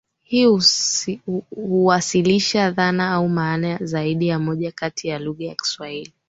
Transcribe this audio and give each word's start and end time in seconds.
Hii 0.21 1.21
huwasilisha 1.55 2.71
dhana 2.71 3.09
au 3.13 3.29
maana 3.29 3.77
zaidi 3.77 4.27
ya 4.27 4.39
moja 4.39 4.71
katika 4.71 5.19
lugha 5.19 5.45
ya 5.45 5.55
Kiswahili. 5.55 6.13